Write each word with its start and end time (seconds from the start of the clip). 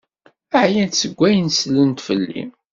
Ɛyant 0.63 0.95
seg 1.01 1.13
wayen 1.19 1.47
sellent 1.51 2.03
fell-i. 2.07 2.43